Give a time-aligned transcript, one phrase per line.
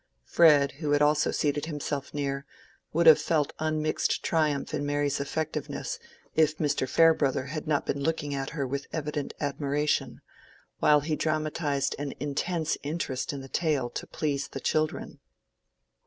[0.23, 2.43] Fred, who had also seated himself near,
[2.91, 5.99] would have felt unmixed triumph in Mary's effectiveness
[6.35, 6.89] if Mr.
[6.89, 10.21] Farebrother had not been looking at her with evident admiration,
[10.79, 15.19] while he dramatized an intense interest in the tale to please the children.